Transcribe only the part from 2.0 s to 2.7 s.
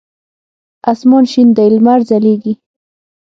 ځلیږی